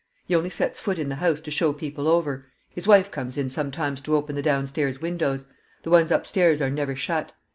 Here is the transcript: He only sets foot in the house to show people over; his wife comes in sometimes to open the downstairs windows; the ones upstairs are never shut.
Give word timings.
He 0.25 0.35
only 0.35 0.49
sets 0.49 0.79
foot 0.79 0.97
in 0.97 1.09
the 1.09 1.17
house 1.21 1.41
to 1.41 1.51
show 1.51 1.73
people 1.73 2.07
over; 2.07 2.47
his 2.71 2.87
wife 2.87 3.11
comes 3.11 3.37
in 3.37 3.51
sometimes 3.51 4.01
to 4.01 4.15
open 4.15 4.35
the 4.35 4.41
downstairs 4.41 4.99
windows; 4.99 5.45
the 5.83 5.91
ones 5.91 6.09
upstairs 6.09 6.59
are 6.59 6.71
never 6.71 6.95
shut. 6.95 7.33